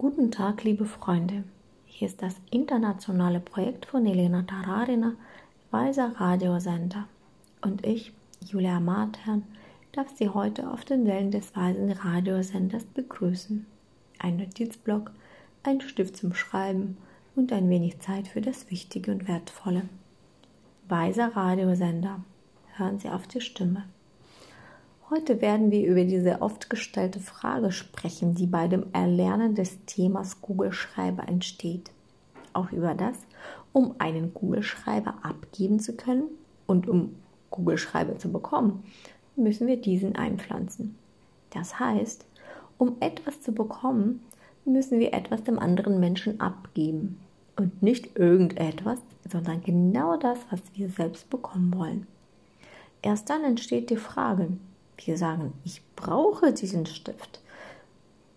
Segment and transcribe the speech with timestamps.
[0.00, 1.44] Guten Tag, liebe Freunde.
[1.84, 5.12] Hier ist das internationale Projekt von Elena Tararina,
[5.70, 7.06] Weiser Radiosender.
[7.60, 9.42] Und ich, Julia Martern,
[9.92, 13.66] darf Sie heute auf den Wellen des Weisen Radiosenders begrüßen.
[14.18, 15.10] Ein Notizblock,
[15.64, 16.96] ein Stift zum Schreiben
[17.36, 19.82] und ein wenig Zeit für das Wichtige und Wertvolle.
[20.88, 22.24] Weiser Radiosender.
[22.76, 23.84] Hören Sie auf die Stimme.
[25.12, 30.40] Heute werden wir über diese oft gestellte Frage sprechen, die bei dem Erlernen des Themas
[30.40, 31.90] Kugelschreiber entsteht.
[32.52, 33.16] Auch über das,
[33.72, 36.28] um einen Kugelschreiber abgeben zu können
[36.68, 37.16] und um
[37.50, 38.84] Kugelschreiber zu bekommen,
[39.34, 40.96] müssen wir diesen einpflanzen.
[41.50, 42.24] Das heißt,
[42.78, 44.20] um etwas zu bekommen,
[44.64, 47.18] müssen wir etwas dem anderen Menschen abgeben.
[47.56, 52.06] Und nicht irgendetwas, sondern genau das, was wir selbst bekommen wollen.
[53.02, 54.50] Erst dann entsteht die Frage,
[55.06, 57.40] wir sagen, ich brauche diesen Stift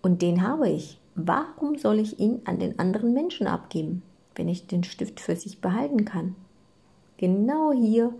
[0.01, 0.99] und den habe ich.
[1.15, 4.01] Warum soll ich ihn an den anderen Menschen abgeben,
[4.35, 6.35] wenn ich den Stift für sich behalten kann?
[7.17, 8.13] Genau hier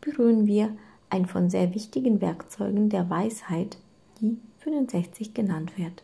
[0.00, 0.76] berühren wir
[1.08, 3.78] ein von sehr wichtigen Werkzeugen der Weisheit,
[4.20, 6.02] die 65 genannt wird.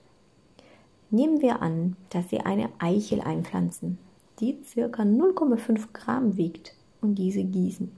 [1.11, 3.99] Nehmen wir an, dass Sie eine Eichel einpflanzen,
[4.41, 5.03] die ca.
[5.03, 7.93] 0,5 Gramm wiegt und diese gießen.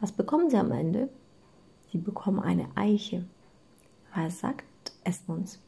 [0.00, 1.08] Was bekommen Sie am Ende?
[1.92, 3.24] Sie bekommen eine Eiche.
[4.14, 4.64] Was sagt
[5.04, 5.60] es uns?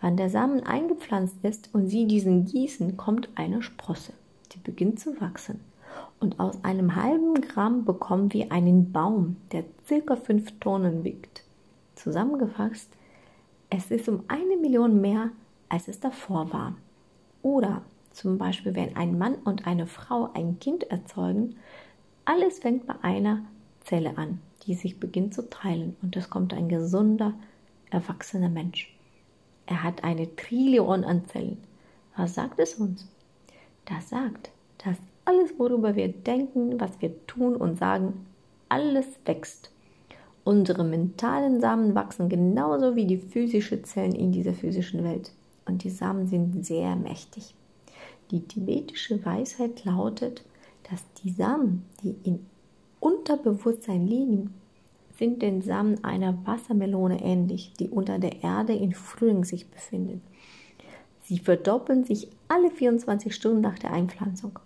[0.00, 4.12] Wann der Samen eingepflanzt ist und Sie diesen gießen, kommt eine Sprosse.
[4.52, 5.60] Die beginnt zu wachsen.
[6.18, 11.44] Und aus einem halben Gramm bekommen wir einen Baum, der circa fünf Tonnen wiegt.
[11.94, 12.90] Zusammengefasst,
[13.70, 15.30] es ist um eine Million mehr,
[15.68, 16.74] als es davor war.
[17.42, 21.56] Oder zum Beispiel, wenn ein Mann und eine Frau ein Kind erzeugen,
[22.24, 23.40] alles fängt bei einer
[23.80, 27.34] Zelle an die sich beginnt zu teilen und es kommt ein gesunder,
[27.90, 28.94] erwachsener Mensch.
[29.66, 31.58] Er hat eine Trillion an Zellen.
[32.16, 33.08] Was sagt es uns?
[33.86, 38.26] Das sagt, dass alles, worüber wir denken, was wir tun und sagen,
[38.68, 39.70] alles wächst.
[40.44, 45.32] Unsere mentalen Samen wachsen genauso wie die physischen Zellen in dieser physischen Welt.
[45.64, 47.54] Und die Samen sind sehr mächtig.
[48.30, 50.44] Die tibetische Weisheit lautet,
[50.90, 52.44] dass die Samen, die in
[53.00, 54.54] Unterbewusstsein liegen,
[55.18, 60.20] sind den Samen einer Wassermelone ähnlich, die unter der Erde in Frühling sich befindet.
[61.22, 64.58] Sie verdoppeln sich alle 24 Stunden nach der Einpflanzung.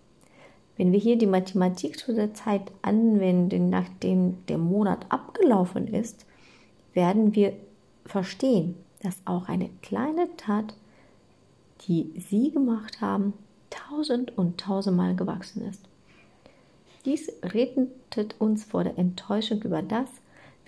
[0.77, 6.25] Wenn wir hier die Mathematik zu der Zeit anwenden, nachdem der Monat abgelaufen ist,
[6.95, 7.53] werden wir
[8.05, 10.75] verstehen, dass auch eine kleine Tat,
[11.87, 13.35] die Sie gemacht haben,
[13.71, 15.83] tausend und tausendmal gewachsen ist.
[17.05, 20.09] Dies rettet uns vor der Enttäuschung über das,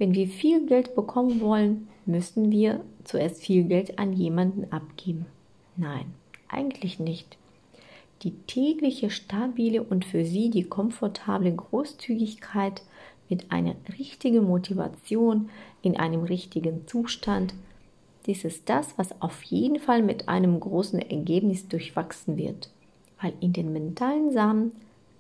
[0.00, 5.26] wenn wir viel Geld bekommen wollen, müssen wir zuerst viel Geld an jemanden abgeben.
[5.76, 6.06] Nein,
[6.48, 7.36] eigentlich nicht.
[8.22, 12.80] Die tägliche stabile und für Sie die komfortable Großzügigkeit
[13.28, 15.50] mit einer richtigen Motivation
[15.82, 17.52] in einem richtigen Zustand,
[18.24, 22.70] dies ist das, was auf jeden Fall mit einem großen Ergebnis durchwachsen wird,
[23.20, 24.72] weil in den mentalen Samen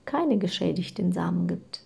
[0.06, 1.82] keine geschädigten Samen gibt.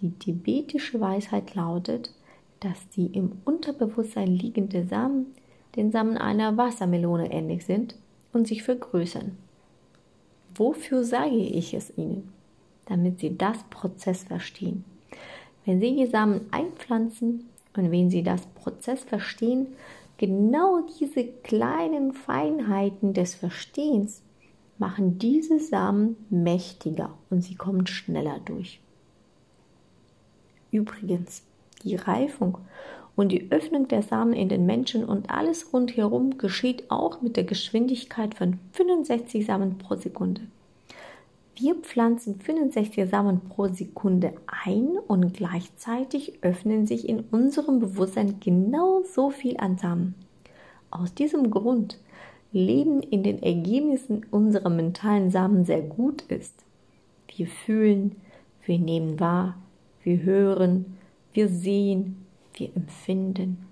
[0.00, 2.12] Die tibetische Weisheit lautet,
[2.60, 5.34] dass die im Unterbewusstsein liegende Samen
[5.76, 7.96] den Samen einer Wassermelone ähnlich sind
[8.32, 9.36] und sich vergrößern.
[10.54, 12.32] Wofür sage ich es Ihnen?
[12.86, 14.84] Damit Sie das Prozess verstehen.
[15.64, 19.68] Wenn Sie die Samen einpflanzen und wenn Sie das Prozess verstehen,
[20.18, 24.22] genau diese kleinen Feinheiten des Verstehens
[24.78, 28.80] machen diese Samen mächtiger und sie kommen schneller durch.
[30.76, 31.42] Übrigens,
[31.84, 32.58] die Reifung
[33.14, 37.44] und die Öffnung der Samen in den Menschen und alles rundherum geschieht auch mit der
[37.44, 40.42] Geschwindigkeit von 65 Samen pro Sekunde.
[41.54, 49.02] Wir pflanzen 65 Samen pro Sekunde ein und gleichzeitig öffnen sich in unserem Bewusstsein genau
[49.02, 50.14] so viel an Samen.
[50.90, 51.98] Aus diesem Grund
[52.52, 56.54] Leben in den Ergebnissen unserer mentalen Samen sehr gut ist.
[57.34, 58.16] Wir fühlen,
[58.66, 59.56] wir nehmen wahr,
[60.06, 60.96] wir hören,
[61.32, 62.24] wir sehen,
[62.54, 63.66] wir empfinden.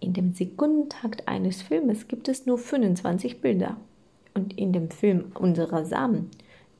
[0.00, 3.76] In dem Sekundentakt eines Filmes gibt es nur 25 Bilder
[4.32, 6.30] und in dem Film unserer Samen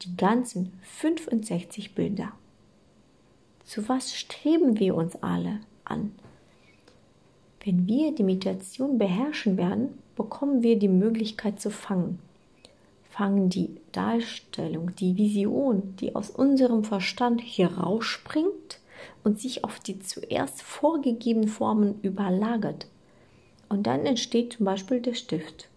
[0.00, 2.32] die ganzen 65 Bilder.
[3.64, 6.12] Zu was streben wir uns alle an?
[7.62, 12.18] Wenn wir die Meditation beherrschen werden, bekommen wir die Möglichkeit zu fangen.
[13.12, 18.80] Fangen die Darstellung, die Vision, die aus unserem Verstand herausspringt
[19.22, 22.86] und sich auf die zuerst vorgegebenen Formen überlagert.
[23.68, 25.68] Und dann entsteht zum Beispiel der Stift.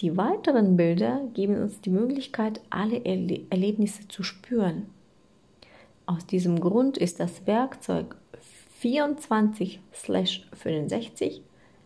[0.00, 4.84] Die weiteren Bilder geben uns die Möglichkeit, alle Erle Erlebnisse zu spüren.
[6.04, 8.16] Aus diesem Grund ist das Werkzeug
[8.82, 11.40] 24/65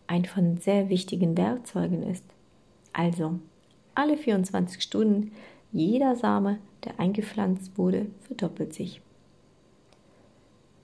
[0.07, 2.25] ein von sehr wichtigen Werkzeugen ist.
[2.91, 3.39] Also
[3.95, 5.31] alle 24 Stunden
[5.71, 9.01] jeder Same, der eingepflanzt wurde, verdoppelt sich.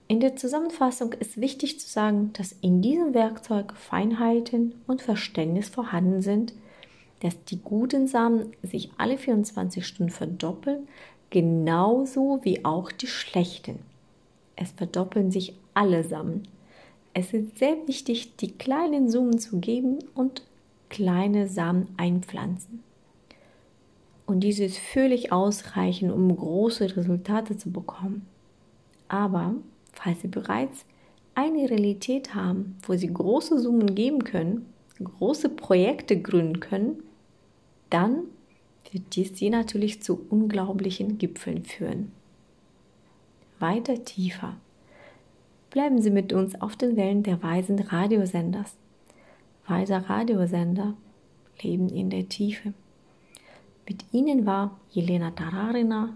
[0.08, 6.20] In der Zusammenfassung ist wichtig zu sagen, dass in diesem Werkzeug Feinheiten und Verständnis vorhanden
[6.20, 6.52] sind,
[7.20, 10.88] dass die guten Samen sich alle 24 Stunden verdoppeln,
[11.30, 13.78] genauso wie auch die schlechten.
[14.56, 16.42] Es verdoppeln sich alle Samen.
[17.14, 20.42] Es ist sehr wichtig, die kleinen Summen zu geben und
[20.90, 22.82] kleine Samen einpflanzen.
[24.32, 28.26] Und dies ist völlig ausreichend, um große Resultate zu bekommen.
[29.06, 29.56] Aber
[29.92, 30.86] falls Sie bereits
[31.34, 34.72] eine Realität haben, wo Sie große Summen geben können,
[35.04, 37.02] große Projekte gründen können,
[37.90, 38.22] dann
[38.90, 42.10] wird dies Sie natürlich zu unglaublichen Gipfeln führen.
[43.58, 44.56] Weiter tiefer.
[45.68, 48.76] Bleiben Sie mit uns auf den Wellen der weisen Radiosenders.
[49.68, 50.94] Weiser Radiosender
[51.60, 52.72] leben in der Tiefe.
[53.88, 56.14] Mit ihnen war Jelena Tararina,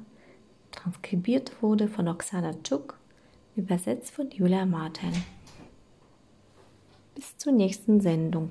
[0.71, 2.99] transkribiert wurde von Oksana Tschuk
[3.57, 5.13] Übersetzt von Julia Martin.
[7.15, 8.51] Bis zur nächsten Sendung.